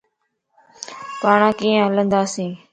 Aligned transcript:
پاڻان 1.21 1.53
ڪيئن 1.59 1.81
ھلنداسين؟ 1.87 2.49